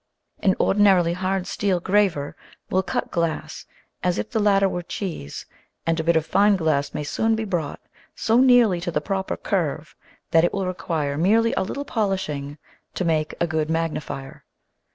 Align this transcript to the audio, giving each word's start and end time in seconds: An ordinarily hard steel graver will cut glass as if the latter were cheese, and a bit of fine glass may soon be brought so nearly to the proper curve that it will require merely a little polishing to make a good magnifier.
An 0.39 0.55
ordinarily 0.59 1.13
hard 1.13 1.45
steel 1.45 1.79
graver 1.79 2.35
will 2.71 2.81
cut 2.81 3.11
glass 3.11 3.67
as 4.01 4.17
if 4.17 4.31
the 4.31 4.39
latter 4.39 4.67
were 4.67 4.81
cheese, 4.81 5.45
and 5.85 5.99
a 5.99 6.03
bit 6.03 6.15
of 6.15 6.25
fine 6.25 6.55
glass 6.55 6.91
may 6.95 7.03
soon 7.03 7.35
be 7.35 7.45
brought 7.45 7.79
so 8.15 8.37
nearly 8.37 8.81
to 8.81 8.89
the 8.89 8.99
proper 8.99 9.37
curve 9.37 9.95
that 10.31 10.43
it 10.43 10.53
will 10.55 10.65
require 10.65 11.19
merely 11.19 11.53
a 11.53 11.61
little 11.61 11.85
polishing 11.85 12.57
to 12.95 13.05
make 13.05 13.35
a 13.39 13.45
good 13.45 13.69
magnifier. 13.69 14.43